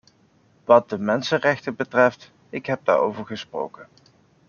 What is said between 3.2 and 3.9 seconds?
gesproken.